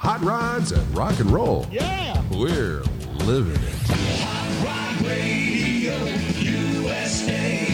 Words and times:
Hot 0.00 0.22
rods 0.22 0.72
and 0.72 0.96
rock 0.96 1.20
and 1.20 1.30
roll. 1.30 1.66
Yeah. 1.70 2.22
We're 2.30 2.80
living 3.26 3.52
it. 3.52 3.74
Hot 4.24 4.48
Rod 4.64 5.06
Radio 5.06 5.94
USA. 6.40 7.66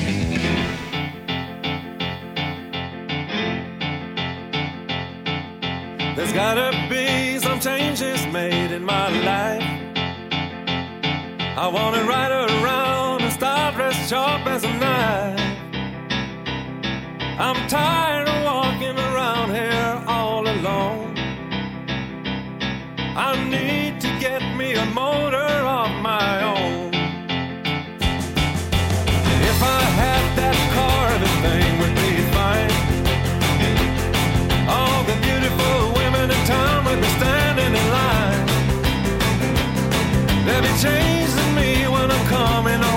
There's 6.17 6.33
gotta 6.33 6.89
be 6.91 7.39
some 7.39 7.61
changes 7.61 8.27
made 8.33 8.73
in 8.73 8.85
my 8.85 9.09
life. 9.23 9.63
I 11.57 11.69
wanna 11.73 12.03
ride 12.09 12.33
around 12.33 13.23
and 13.23 13.33
start 13.33 13.77
dressed 13.77 14.11
sharp 14.11 14.45
as 14.49 14.65
a 14.65 14.73
knife. 14.73 15.41
I'm 17.39 17.69
tired 17.69 18.26
I 23.19 23.35
need 23.49 23.99
to 24.03 24.09
get 24.21 24.43
me 24.59 24.75
a 24.75 24.85
motor 24.85 25.39
of 25.39 25.91
my 26.03 26.43
own. 26.43 26.93
If 29.51 29.63
I 29.63 29.81
had 30.03 30.25
that 30.37 30.59
car, 30.77 31.09
everything 31.17 31.79
would 31.81 31.95
be 32.05 32.13
fine. 32.37 32.73
All 34.69 35.03
the 35.05 35.17
beautiful 35.25 35.77
women 35.97 36.31
in 36.31 36.41
town 36.45 36.85
would 36.85 37.01
be 37.01 37.09
standing 37.17 37.73
in 37.81 37.87
line. 38.01 38.47
They'll 40.45 40.61
be 40.61 40.75
chasing 40.85 41.55
me 41.55 41.89
when 41.89 42.11
I'm 42.11 42.27
coming 42.27 42.83
on 42.85 42.96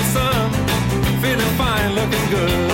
the 0.00 0.06
sun, 0.06 0.50
feeling 1.20 1.52
fine, 1.58 1.94
looking 1.94 2.26
good. 2.30 2.70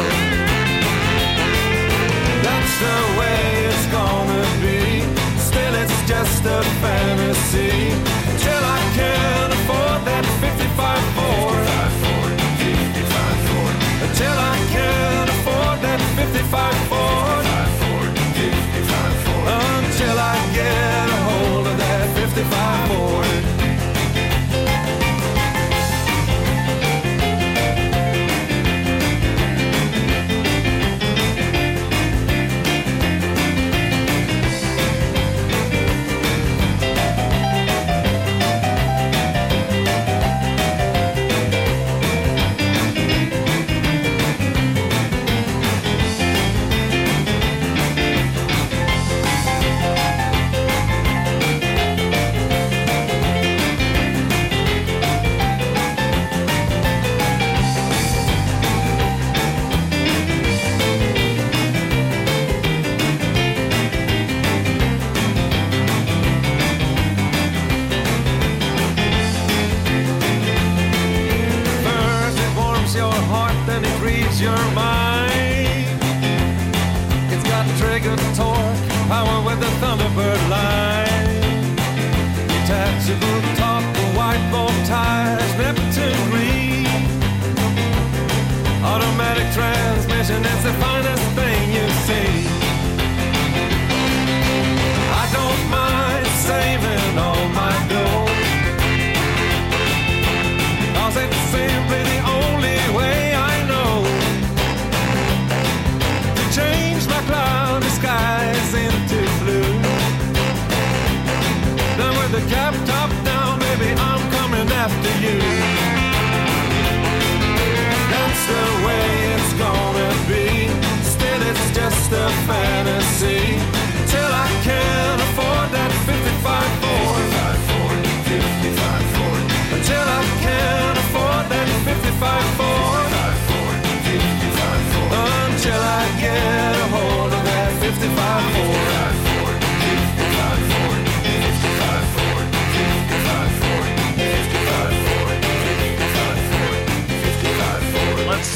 That's 2.46 2.74
the 2.86 2.98
way 3.18 3.40
it's 3.68 3.86
gonna 3.98 4.44
be. 4.62 5.02
Still, 5.48 5.74
it's 5.82 5.98
just 6.08 6.44
a 6.44 6.62
fantasy. 6.82 8.15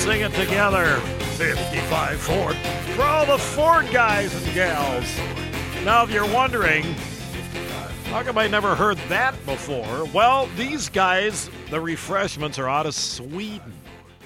Sing 0.00 0.22
it 0.22 0.32
together. 0.32 0.96
55 1.36 2.20
Ford. 2.20 2.56
For 2.96 3.02
all 3.02 3.26
the 3.26 3.36
Ford 3.36 3.86
guys 3.92 4.34
and 4.34 4.54
gals. 4.54 5.04
Now, 5.84 6.04
if 6.04 6.10
you're 6.10 6.30
wondering, 6.32 6.84
how 8.04 8.22
come 8.22 8.38
I 8.38 8.46
never 8.46 8.74
heard 8.74 8.96
that 9.10 9.34
before? 9.44 10.06
Well, 10.14 10.48
these 10.56 10.88
guys, 10.88 11.50
the 11.68 11.80
refreshments, 11.80 12.58
are 12.58 12.68
out 12.68 12.86
of 12.86 12.94
Sweden. 12.94 13.74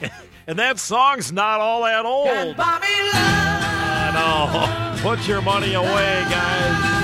and 0.47 0.59
that 0.61 0.79
song's 0.79 1.32
not 1.32 1.59
all 1.59 1.82
that 1.82 2.06
old. 2.06 2.29
I 2.56 4.12
know. 4.15 5.03
Put 5.03 5.27
your 5.27 5.43
money 5.43 5.75
away, 5.75 6.25
guys. 6.31 7.04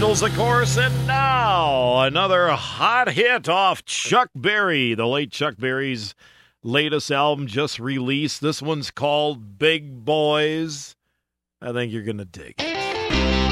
Beatles, 0.00 0.26
of 0.26 0.34
course, 0.34 0.78
and 0.78 1.06
now 1.06 2.00
another 2.00 2.48
hot 2.48 3.12
hit 3.12 3.50
off 3.50 3.84
Chuck 3.84 4.30
Berry, 4.34 4.94
the 4.94 5.06
late 5.06 5.30
Chuck 5.30 5.56
Berry's 5.58 6.14
latest 6.62 7.10
album 7.10 7.46
just 7.46 7.78
released. 7.78 8.40
This 8.40 8.62
one's 8.62 8.90
called 8.90 9.58
Big 9.58 10.02
Boys. 10.02 10.96
I 11.60 11.72
think 11.72 11.92
you're 11.92 12.02
going 12.02 12.16
to 12.16 12.24
dig 12.24 12.54
it. 12.58 13.49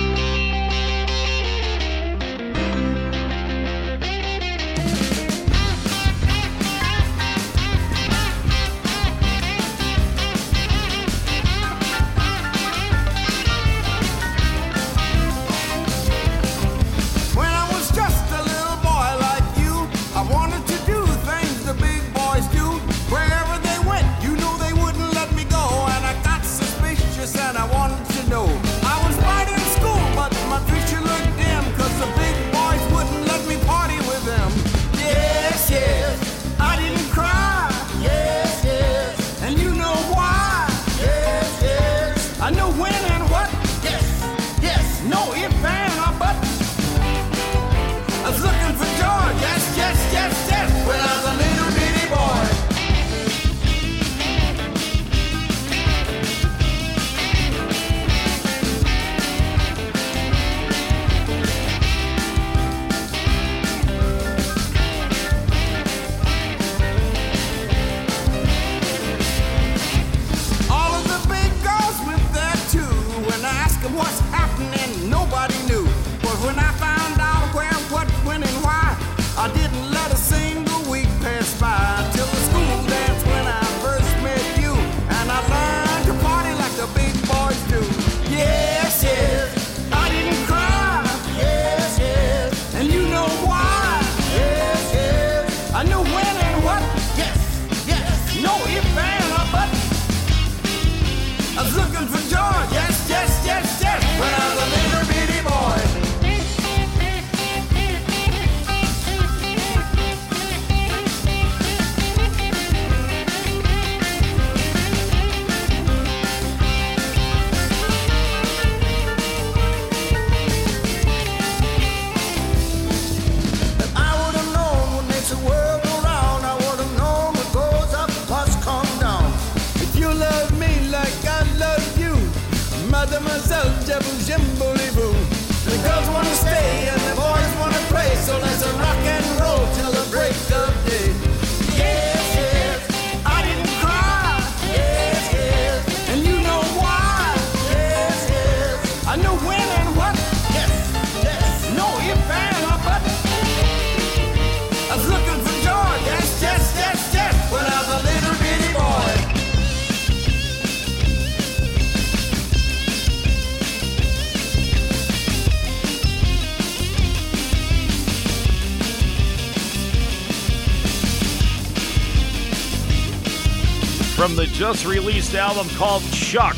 just 174.58 174.86
released 174.86 175.36
album 175.36 175.69
called 175.77 176.03
Chuck, 176.10 176.56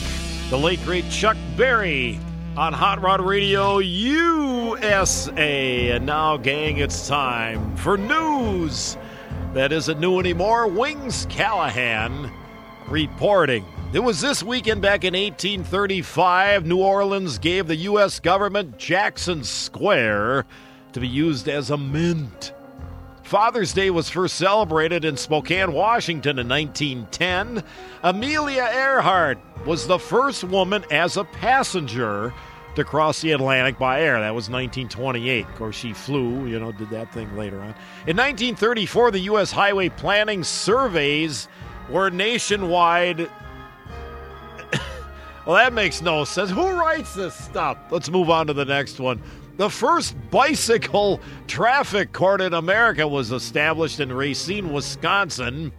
the 0.49 0.57
late 0.57 0.83
great 0.85 1.07
Chuck 1.11 1.37
Berry 1.55 2.19
on 2.57 2.73
Hot 2.73 3.03
Rod 3.03 3.21
Radio 3.21 3.77
USA. 3.77 5.91
And 5.91 6.07
now, 6.07 6.39
gang, 6.39 6.79
it's 6.79 7.07
time 7.07 7.77
for 7.77 7.99
news 7.99 8.97
that 9.53 9.71
isn't 9.71 10.01
new 10.01 10.19
anymore. 10.19 10.67
Wings 10.67 11.27
Callahan 11.29 12.33
reporting. 12.89 13.67
It 13.93 14.01
was 14.01 14.23
this 14.23 14.43
weekend 14.43 14.81
back 14.81 15.05
in 15.05 15.13
1835, 15.13 16.65
New 16.65 16.79
Orleans 16.79 17.37
gave 17.37 17.67
the 17.67 17.77
U.S. 17.77 18.19
government 18.19 18.79
Jackson 18.79 19.45
Square 19.45 20.47
to 20.95 21.01
be 21.01 21.09
used 21.09 21.51
as 21.51 21.69
a 21.69 21.77
mint. 21.77 22.55
Father's 23.31 23.73
Day 23.73 23.91
was 23.91 24.11
first 24.11 24.35
celebrated 24.35 25.05
in 25.05 25.17
Spokane, 25.17 25.73
Washington 25.73 26.41
in 26.41 26.49
1910. 26.49 27.63
Amelia 28.03 28.69
Earhart 28.73 29.39
was 29.65 29.87
the 29.87 30.01
first 30.01 30.43
woman 30.43 30.85
as 30.91 31.17
a 31.17 31.23
passenger 31.23 32.35
to 32.75 32.83
cross 32.83 33.21
the 33.21 33.31
Atlantic 33.31 33.79
by 33.79 34.01
air. 34.01 34.19
That 34.19 34.35
was 34.35 34.51
1928. 34.51 35.47
Of 35.47 35.55
course, 35.55 35.77
she 35.77 35.93
flew, 35.93 36.45
you 36.47 36.59
know, 36.59 36.73
did 36.73 36.91
that 36.91 37.15
thing 37.15 37.37
later 37.37 37.61
on. 37.61 37.69
In 38.09 38.17
1934, 38.17 39.13
the 39.13 39.21
U.S. 39.21 39.53
highway 39.53 39.91
planning 39.91 40.43
surveys 40.43 41.47
were 41.89 42.11
nationwide. 42.11 43.21
well, 45.47 45.55
that 45.55 45.73
makes 45.73 46.03
no 46.03 46.25
sense. 46.25 46.51
Who 46.51 46.69
writes 46.69 47.15
this 47.15 47.37
stuff? 47.37 47.79
Let's 47.93 48.11
move 48.11 48.29
on 48.29 48.49
to 48.49 48.55
the 48.55 48.65
next 48.65 48.99
one. 48.99 49.23
The 49.61 49.69
first 49.69 50.17
bicycle 50.31 51.21
traffic 51.47 52.15
court 52.15 52.41
in 52.41 52.55
America 52.55 53.07
was 53.07 53.31
established 53.31 54.01
in 54.01 54.11
Racine, 54.11 54.73
Wisconsin. 54.73 55.71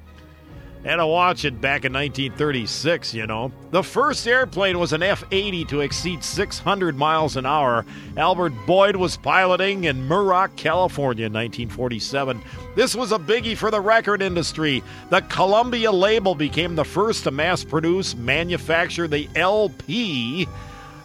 Had 0.84 0.98
to 0.98 1.08
watch 1.08 1.46
it 1.46 1.60
back 1.60 1.84
in 1.84 1.92
1936, 1.92 3.16
you 3.16 3.26
know. 3.26 3.52
The 3.72 3.82
first 3.82 4.28
airplane 4.28 4.78
was 4.78 4.94
an 4.94 5.02
F 5.02 5.24
80 5.32 5.66
to 5.66 5.82
exceed 5.82 6.24
600 6.24 6.96
miles 6.96 7.38
an 7.38 7.48
hour. 7.48 7.84
Albert 8.18 8.54
Boyd 8.68 8.98
was 8.98 9.18
piloting 9.18 9.86
in 9.86 10.08
Muroc, 10.08 10.56
California 10.58 11.26
in 11.26 11.34
1947. 11.34 12.40
This 12.76 12.94
was 12.94 13.12
a 13.12 13.18
biggie 13.18 13.58
for 13.58 13.72
the 13.72 13.82
record 13.82 14.22
industry. 14.22 14.84
The 15.10 15.22
Columbia 15.22 15.92
label 15.92 16.36
became 16.36 16.76
the 16.76 16.86
first 16.86 17.24
to 17.24 17.32
mass 17.32 17.64
produce, 17.64 18.14
manufacture 18.14 19.08
the 19.08 19.28
LP 19.36 20.48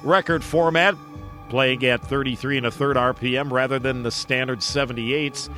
record 0.03 0.45
format, 0.45 0.95
playing 1.49 1.85
at 1.85 2.03
33 2.03 2.59
and 2.59 2.67
a 2.67 2.71
third 2.71 2.97
RPM 2.97 3.51
rather 3.51 3.79
than 3.79 4.03
the 4.03 4.11
standard 4.11 4.61
78s. 4.61 5.49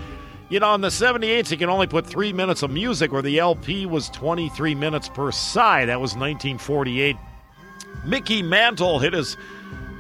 You 0.49 0.61
know, 0.61 0.69
on 0.69 0.81
the 0.81 0.89
78s, 0.89 1.51
you 1.51 1.59
can 1.59 1.69
only 1.69 1.87
put 1.87 2.07
three 2.07 2.33
minutes 2.33 2.63
of 2.63 2.71
music, 2.71 3.13
where 3.13 3.21
the 3.21 3.39
LP 3.39 3.85
was 3.85 4.09
23 4.11 4.75
minutes 4.75 5.09
per 5.09 5.31
side. 5.31 5.89
That 5.89 6.01
was 6.01 6.13
1948. 6.13 7.17
Mickey 8.05 8.43
Mantle 8.43 8.99
hit 8.99 9.13
his 9.13 9.37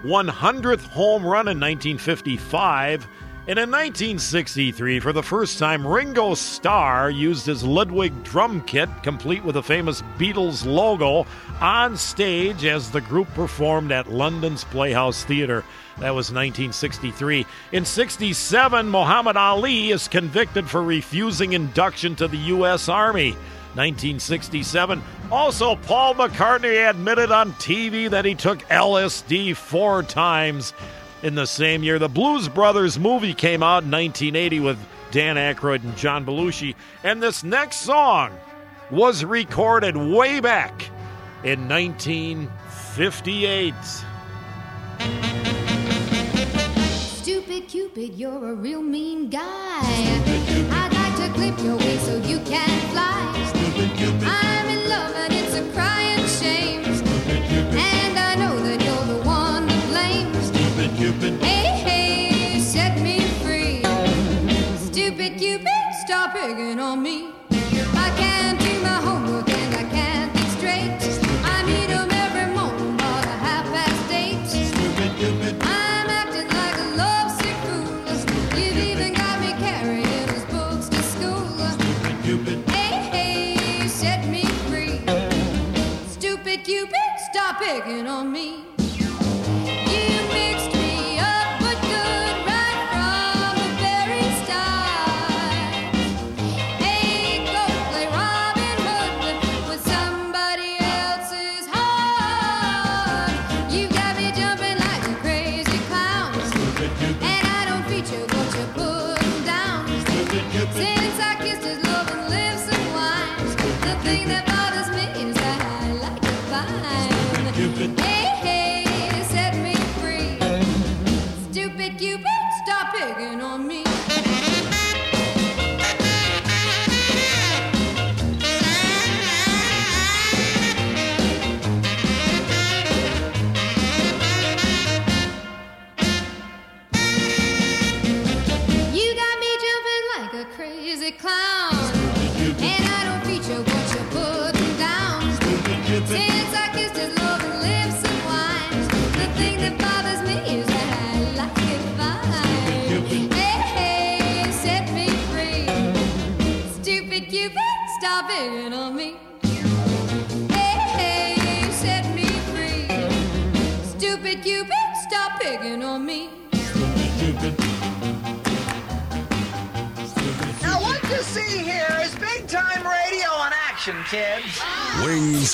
100th 0.04 0.86
home 0.86 1.22
run 1.22 1.48
in 1.48 1.60
1955. 1.60 3.06
And 3.48 3.58
in 3.58 3.70
1963, 3.70 5.00
for 5.00 5.14
the 5.14 5.22
first 5.22 5.58
time, 5.58 5.86
Ringo 5.86 6.34
Starr 6.34 7.08
used 7.08 7.46
his 7.46 7.64
Ludwig 7.64 8.22
drum 8.22 8.60
kit, 8.60 8.90
complete 9.02 9.42
with 9.42 9.54
the 9.54 9.62
famous 9.62 10.02
Beatles 10.18 10.66
logo, 10.66 11.26
on 11.58 11.96
stage 11.96 12.66
as 12.66 12.90
the 12.90 13.00
group 13.00 13.26
performed 13.32 13.90
at 13.90 14.12
London's 14.12 14.64
Playhouse 14.64 15.24
Theatre. 15.24 15.64
That 15.98 16.14
was 16.14 16.30
1963. 16.30 17.46
In 17.72 17.86
67, 17.86 18.86
Muhammad 18.86 19.38
Ali 19.38 19.92
is 19.92 20.08
convicted 20.08 20.68
for 20.68 20.82
refusing 20.82 21.54
induction 21.54 22.14
to 22.16 22.28
the 22.28 22.36
U.S. 22.36 22.90
Army. 22.90 23.30
1967. 23.76 25.02
Also, 25.32 25.76
Paul 25.76 26.14
McCartney 26.14 26.90
admitted 26.90 27.32
on 27.32 27.52
TV 27.54 28.10
that 28.10 28.26
he 28.26 28.34
took 28.34 28.58
LSD 28.68 29.56
four 29.56 30.02
times. 30.02 30.74
In 31.20 31.34
the 31.34 31.46
same 31.46 31.82
year, 31.82 31.98
the 31.98 32.08
Blues 32.08 32.48
Brothers 32.48 32.96
movie 32.96 33.34
came 33.34 33.60
out 33.62 33.82
in 33.82 33.90
1980 33.90 34.60
with 34.60 34.78
Dan 35.10 35.34
Aykroyd 35.34 35.82
and 35.82 35.96
John 35.96 36.24
Belushi. 36.24 36.76
And 37.02 37.20
this 37.20 37.42
next 37.42 37.78
song 37.78 38.30
was 38.90 39.24
recorded 39.24 39.96
way 39.96 40.38
back 40.38 40.88
in 41.42 41.68
1958. 41.68 43.74
Stupid 46.90 47.66
Cupid, 47.68 48.14
you're 48.14 48.52
a 48.52 48.54
real 48.54 48.82
mean 48.82 49.28
guy. 49.28 49.40
I'd 49.42 50.92
like 50.92 51.16
to 51.16 51.28
clip 51.34 51.58
your 51.64 51.74
wings 51.76 52.02
so 52.02 52.16
you 52.18 52.38
can 52.40 52.90
fly. 52.92 53.32
I'm 53.34 53.98
in 53.98 54.20
love 54.20 54.57
picking 66.38 66.78
on 66.78 67.02
me. 67.02 67.37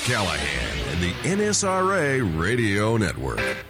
Callahan 0.00 0.78
and 0.92 1.02
the 1.02 1.12
NSRA 1.28 2.40
Radio 2.40 2.96
Network. 2.96 3.63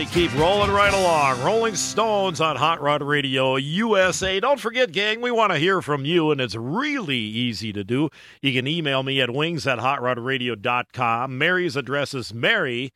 They 0.00 0.06
keep 0.06 0.34
rolling 0.38 0.70
right 0.70 0.94
along. 0.94 1.42
Rolling 1.42 1.74
Stones 1.74 2.40
on 2.40 2.56
Hot 2.56 2.80
Rod 2.80 3.02
Radio 3.02 3.56
USA. 3.56 4.40
Don't 4.40 4.58
forget, 4.58 4.92
gang, 4.92 5.20
we 5.20 5.30
want 5.30 5.52
to 5.52 5.58
hear 5.58 5.82
from 5.82 6.06
you, 6.06 6.30
and 6.30 6.40
it's 6.40 6.54
really 6.54 7.18
easy 7.18 7.70
to 7.74 7.84
do. 7.84 8.08
You 8.40 8.54
can 8.54 8.66
email 8.66 9.02
me 9.02 9.20
at 9.20 9.34
wings 9.34 9.66
at 9.66 9.78
hotrodradio.com. 9.78 11.36
Mary's 11.36 11.76
address 11.76 12.14
is 12.14 12.32
mary 12.32 12.94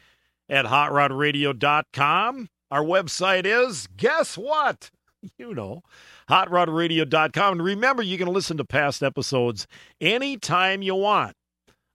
at 0.49 0.65
hotrodradio.com. 0.65 2.49
Our 2.71 2.83
website 2.83 3.45
is, 3.45 3.87
guess 3.99 4.39
what? 4.39 4.91
You 5.39 5.55
know, 5.55 5.83
hotrodradio.com. 6.29 7.53
And 7.53 7.63
remember, 7.63 8.03
you 8.03 8.19
can 8.19 8.29
listen 8.29 8.59
to 8.59 8.65
past 8.65 9.03
episodes 9.03 9.67
anytime 9.99 10.83
you 10.83 10.95
want 10.95 11.35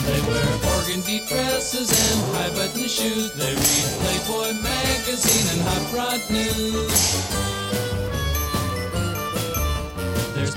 They 0.00 0.20
wear 0.26 0.60
dresses 1.60 1.90
and 1.92 2.20
high 2.34 2.48
button 2.54 2.88
shoes. 2.88 3.32
They 3.34 3.54
read 3.54 3.88
Playboy 4.00 4.52
magazine 4.62 5.46
and 5.52 5.62
Hot 5.68 5.84
Rod 5.94 6.20
News. 6.30 8.19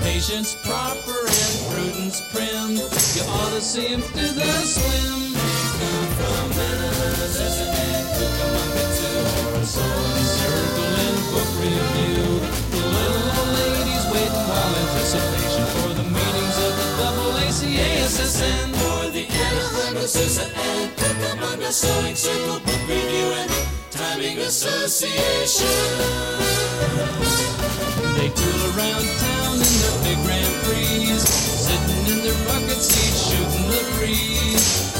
Patience 0.04 0.54
proper 0.62 1.18
and 1.40 1.54
prudence 1.72 2.20
prim. 2.30 2.76
You 2.76 3.24
ought 3.36 3.52
to 3.56 3.60
see 3.60 3.86
'em 3.86 4.02
do 4.12 4.26
the 4.38 4.52
swim. 4.74 5.32
Come 5.80 6.08
from 6.18 6.46
Massachusetts 6.58 7.78
and 7.88 8.06
Cucamonga 8.14 8.84
too. 8.98 9.64
Soul 9.64 10.14
Circle 10.38 10.92
and 11.04 11.18
Book 11.32 11.50
Review. 11.64 12.24
The 12.70 12.82
little 12.96 13.28
old 13.38 13.50
ladies 13.58 14.04
waiting 14.12 14.46
while 14.50 14.74
anticipation 14.84 15.64
for 15.72 15.90
the 15.98 16.06
meetings 16.16 16.56
of 16.66 16.72
the 16.80 16.88
AACASSN. 17.64 18.68
For 18.80 19.10
the 19.10 19.24
Anaheim 19.46 19.96
Azusa 20.04 20.46
and 20.68 20.88
Cucamonga 20.98 21.70
Sewing 21.72 22.14
Circle 22.14 22.60
Book 22.60 22.82
Review 22.88 23.03
Timing 24.14 24.38
Association. 24.38 25.66
They 28.14 28.28
tool 28.30 28.60
around 28.70 29.06
town 29.18 29.54
in 29.54 29.74
their 29.82 29.96
big 30.06 30.18
Grand 30.22 30.54
Prix, 30.62 31.18
sitting 31.18 32.06
in 32.14 32.22
their 32.22 32.38
bucket 32.46 32.78
seats, 32.78 33.26
shooting 33.26 33.66
the 33.74 33.82
breeze. 33.98 34.94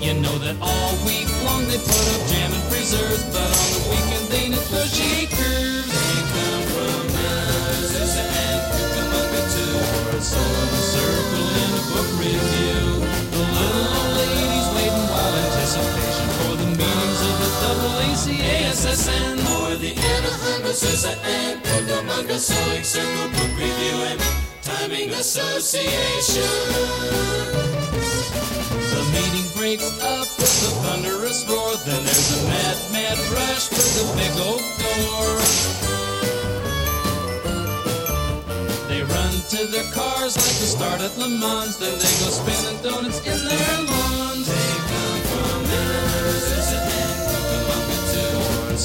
You 0.00 0.14
know 0.14 0.38
that 0.38 0.56
all 0.62 0.96
week 1.04 1.28
long 1.44 1.68
they 1.68 1.76
put 1.76 2.06
up 2.16 2.22
jam 2.30 2.50
and 2.50 2.64
preserves, 2.72 3.24
but 3.36 3.52
on 3.60 3.68
the 3.76 3.82
weekend 3.92 4.26
they 4.32 4.48
negotiate 4.48 5.28
curves. 5.36 5.92
They 5.92 6.22
come 6.32 6.64
from 6.72 7.04
Azusa 7.20 8.24
and 8.24 8.60
Cucamonga 8.72 9.44
a 10.16 10.20
soul 10.22 10.56
in 10.64 10.68
the 10.72 10.82
circle 10.96 11.48
in 11.60 11.70
a 11.76 11.82
book 11.92 12.08
review. 12.18 12.85
AACASSN. 18.16 19.36
For 19.44 19.76
the 19.76 19.92
Anaheim 19.92 20.62
Azusa 20.62 21.12
and 21.22 21.62
Cucamonga 21.62 22.38
Sewing 22.38 22.82
Circle 22.82 23.28
Book 23.28 23.52
Review 23.60 23.96
and 24.08 24.20
Timing 24.62 25.10
Association. 25.10 26.48
The 28.72 29.02
meeting 29.12 29.44
breaks 29.54 29.92
up 30.00 30.26
with 30.40 30.64
a 30.64 30.72
thunderous 30.80 31.44
roar. 31.46 31.76
Then 31.84 32.02
there's 32.04 32.40
a 32.40 32.48
mad, 32.48 32.76
mad 32.90 33.18
rush 33.36 33.68
for 33.68 33.84
the 33.84 34.04
big 34.16 34.32
oak 34.48 34.64
door. 34.80 35.36
They 38.88 39.02
run 39.02 39.34
to 39.52 39.66
their 39.70 39.92
cars 39.92 40.36
like 40.40 40.56
the 40.56 40.68
start 40.72 41.00
at 41.02 41.18
Le 41.18 41.28
Mans. 41.28 41.76
Then 41.76 41.92
they 41.92 42.14
go 42.24 42.32
spinning 42.32 42.80
donuts 42.82 43.20
in 43.26 43.44
their 43.44 43.76
lawns. 43.84 44.48
They 44.48 44.72
come 44.88 45.20
from 45.28 45.64
too. 45.68 47.15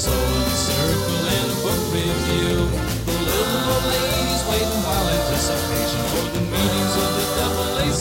The 0.02 0.10
circle 0.50 1.30
and 1.30 1.46
a 1.46 1.54
book 1.62 1.78
review. 1.94 2.66
The 3.06 3.14
little 3.22 3.70
old 3.70 3.86
ladies 3.86 4.42
waiting 4.50 4.82
while 4.82 5.06
anticipation 5.06 6.02
for 6.10 6.26
the 6.34 6.42
meetings 6.50 6.94
of 6.98 7.10
the 7.18 7.26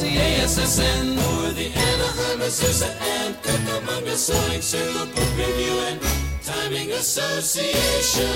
AACASSN. 0.01 1.05
For 1.21 1.53
the 1.53 1.67
Anaheim 1.69 2.39
Azusa 2.41 2.89
and 3.01 3.35
Cucamonga 3.43 4.15
Sewing 4.17 4.61
Circle 4.63 5.05
Book 5.13 5.31
Review 5.37 5.77
and 5.89 6.01
Timing 6.43 6.91
Association. 6.93 8.33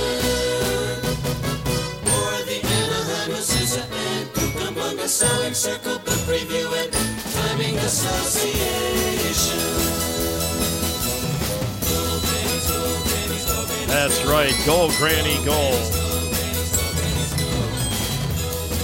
For 2.05 2.33
the 2.45 2.61
Anaheim 2.61 3.31
Azusa 3.33 3.81
and 3.81 4.29
Cucamonga 4.29 5.07
Sewing 5.07 5.55
Circle 5.55 5.97
Book 6.05 6.27
Review 6.27 6.69
and 6.75 6.93
Timing 7.33 7.77
Association. 7.79 9.74
That's 13.95 14.25
right. 14.25 14.53
Go, 14.65 14.89
Granny, 14.97 15.35
go. 15.45 15.71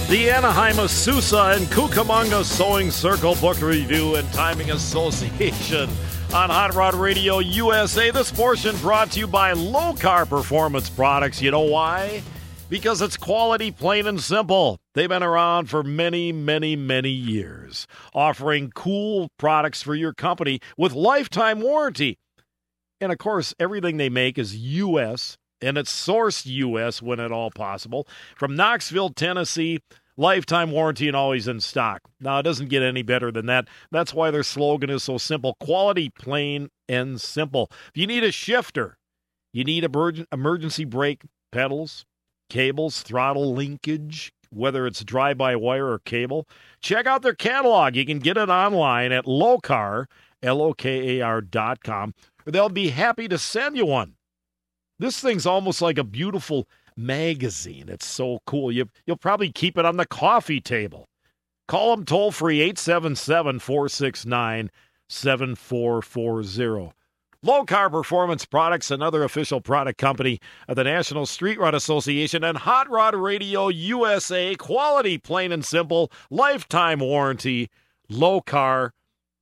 The 0.08 0.30
Anaheim 0.30 0.76
Azusa 0.76 1.54
and 1.54 1.66
Cucamonga 1.66 2.42
Sewing 2.42 2.90
Circle 2.90 3.34
Book 3.34 3.60
Review 3.60 4.14
and 4.14 4.26
Timing 4.32 4.70
Association 4.70 5.90
on 6.32 6.48
Hot 6.48 6.72
Rod 6.74 6.94
Radio 6.94 7.40
USA. 7.40 8.10
This 8.10 8.32
portion 8.32 8.74
brought 8.78 9.10
to 9.10 9.18
you 9.18 9.26
by 9.26 9.52
Lokar 9.52 10.26
Performance 10.26 10.88
Products. 10.88 11.42
You 11.42 11.50
know 11.50 11.60
why? 11.60 12.22
Because 12.70 13.02
it's 13.02 13.18
quality, 13.18 13.70
plain 13.70 14.06
and 14.06 14.18
simple. 14.18 14.78
They've 14.94 15.10
been 15.10 15.22
around 15.22 15.66
for 15.66 15.82
many, 15.82 16.32
many, 16.32 16.74
many 16.74 17.10
years, 17.10 17.86
offering 18.14 18.72
cool 18.74 19.28
products 19.36 19.82
for 19.82 19.94
your 19.94 20.14
company 20.14 20.58
with 20.78 20.94
lifetime 20.94 21.60
warranty. 21.60 22.16
And 23.02 23.10
of 23.10 23.18
course, 23.18 23.52
everything 23.58 23.96
they 23.96 24.08
make 24.08 24.38
is 24.38 24.56
U.S. 24.56 25.36
and 25.60 25.76
it's 25.76 25.92
sourced 25.92 26.46
U.S. 26.46 27.02
when 27.02 27.18
at 27.18 27.32
all 27.32 27.50
possible. 27.50 28.06
From 28.36 28.54
Knoxville, 28.54 29.10
Tennessee, 29.10 29.80
lifetime 30.16 30.70
warranty 30.70 31.08
and 31.08 31.16
always 31.16 31.48
in 31.48 31.58
stock. 31.58 32.02
Now, 32.20 32.38
it 32.38 32.44
doesn't 32.44 32.68
get 32.68 32.84
any 32.84 33.02
better 33.02 33.32
than 33.32 33.46
that. 33.46 33.66
That's 33.90 34.14
why 34.14 34.30
their 34.30 34.44
slogan 34.44 34.88
is 34.88 35.02
so 35.02 35.18
simple 35.18 35.56
quality, 35.58 36.10
plain 36.10 36.68
and 36.88 37.20
simple. 37.20 37.68
If 37.88 37.96
you 37.96 38.06
need 38.06 38.22
a 38.22 38.30
shifter, 38.30 38.98
you 39.52 39.64
need 39.64 39.82
emerg- 39.82 40.26
emergency 40.30 40.84
brake 40.84 41.22
pedals, 41.50 42.04
cables, 42.50 43.02
throttle 43.02 43.52
linkage, 43.52 44.32
whether 44.50 44.86
it's 44.86 45.02
drive 45.02 45.38
by 45.38 45.56
wire 45.56 45.88
or 45.88 45.98
cable, 45.98 46.46
check 46.80 47.06
out 47.06 47.22
their 47.22 47.34
catalog. 47.34 47.96
You 47.96 48.06
can 48.06 48.20
get 48.20 48.36
it 48.36 48.48
online 48.48 49.10
at 49.10 49.24
Lokar, 49.24 50.06
L 50.42 50.60
O 50.60 50.74
K 50.74 51.18
A 51.18 51.24
R 51.24 51.40
dot 51.40 51.82
com. 51.82 52.14
They'll 52.44 52.68
be 52.68 52.88
happy 52.88 53.28
to 53.28 53.38
send 53.38 53.76
you 53.76 53.86
one. 53.86 54.14
This 54.98 55.20
thing's 55.20 55.46
almost 55.46 55.82
like 55.82 55.98
a 55.98 56.04
beautiful 56.04 56.68
magazine. 56.96 57.88
It's 57.88 58.06
so 58.06 58.40
cool. 58.46 58.70
You, 58.70 58.86
you'll 59.06 59.16
probably 59.16 59.50
keep 59.50 59.78
it 59.78 59.84
on 59.84 59.96
the 59.96 60.06
coffee 60.06 60.60
table. 60.60 61.08
Call 61.68 61.96
them 61.96 62.04
toll 62.04 62.32
free 62.32 62.60
877 62.60 63.58
469 63.58 64.70
7440. 65.08 66.92
Lokar 67.44 67.90
Performance 67.90 68.44
Products, 68.44 68.92
another 68.92 69.24
official 69.24 69.60
product 69.60 69.98
company 69.98 70.38
of 70.68 70.76
the 70.76 70.84
National 70.84 71.26
Street 71.26 71.58
Rod 71.58 71.74
Association 71.74 72.44
and 72.44 72.56
Hot 72.58 72.88
Rod 72.88 73.16
Radio 73.16 73.66
USA. 73.68 74.54
Quality, 74.54 75.18
plain 75.18 75.50
and 75.50 75.64
simple, 75.64 76.12
lifetime 76.30 77.00
warranty. 77.00 77.68
Lokar 78.08 78.90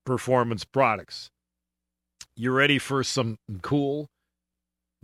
Performance 0.07 0.65
Products. 0.65 1.31
You 2.41 2.53
ready 2.53 2.79
for 2.79 3.05
some 3.05 3.37
cool, 3.61 4.09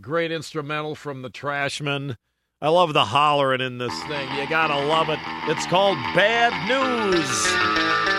great 0.01 0.31
instrumental 0.31 0.95
from 0.95 1.21
the 1.21 1.29
Trashmen? 1.29 2.15
I 2.63 2.69
love 2.69 2.93
the 2.93 3.05
hollering 3.05 3.61
in 3.61 3.77
this 3.77 3.93
thing. 4.05 4.27
You 4.35 4.49
gotta 4.49 4.87
love 4.87 5.09
it. 5.09 5.19
It's 5.43 5.67
called 5.67 5.99
Bad 6.15 6.51
News. 6.67 8.16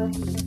Don't 0.00 0.39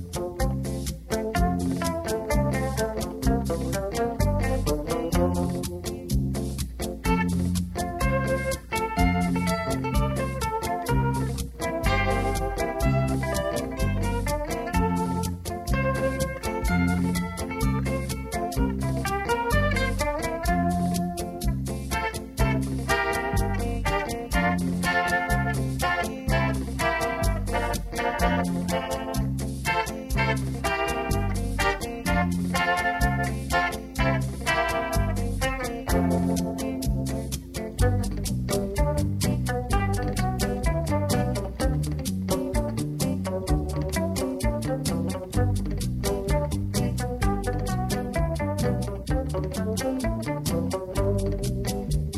take 50.21 50.47
her 50.49 52.12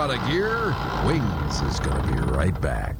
out 0.00 0.10
of 0.10 0.26
gear. 0.30 0.74
Wings 1.04 1.60
is 1.60 1.78
going 1.78 2.00
to 2.00 2.12
be 2.12 2.18
right 2.32 2.58
back. 2.62 2.99